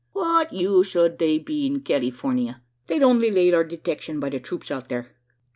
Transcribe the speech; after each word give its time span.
What 0.13 0.51
use 0.51 0.95
ud 0.95 1.19
they 1.19 1.37
be 1.37 1.67
in 1.67 1.81
Kalifornya? 1.81 2.61
They'll 2.87 3.03
only 3.05 3.29
lade 3.29 3.51
to 3.51 3.57
our 3.57 3.63
detiction 3.63 4.19
by 4.19 4.29
the 4.31 4.39
throops 4.39 4.71
out 4.71 4.89
there." 4.89 5.11